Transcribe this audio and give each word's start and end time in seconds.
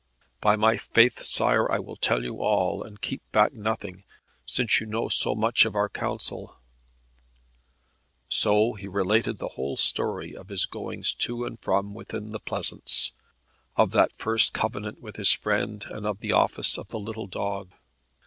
"By 0.39 0.55
my 0.55 0.77
faith, 0.77 1.21
Sire, 1.25 1.71
I 1.71 1.77
will 1.77 1.95
tell 1.95 2.23
you 2.23 2.37
all, 2.41 2.81
and 2.81 2.99
keep 2.99 3.21
back 3.31 3.53
nothing, 3.53 4.03
since 4.47 4.79
you 4.81 4.87
know 4.87 5.09
so 5.09 5.35
much 5.35 5.63
of 5.63 5.75
our 5.75 5.89
counsel." 5.89 6.57
So 8.27 8.73
he 8.73 8.87
related 8.87 9.37
the 9.37 9.49
whole 9.49 9.77
story 9.77 10.35
of 10.35 10.49
his 10.49 10.65
goings 10.65 11.13
to 11.13 11.45
and 11.45 11.59
fro 11.59 11.81
within 11.87 12.31
the 12.31 12.39
pleasaunce; 12.39 13.11
of 13.77 13.91
that 13.91 14.11
first 14.17 14.55
covenant 14.55 15.01
with 15.01 15.17
his 15.17 15.33
friend, 15.33 15.85
and 15.91 16.07
of 16.07 16.17
the 16.19 16.31
office 16.31 16.79
of 16.79 16.87
the 16.87 16.97
little 16.99 17.27
dog. 17.27 17.69